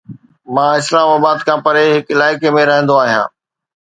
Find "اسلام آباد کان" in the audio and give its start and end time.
0.81-1.59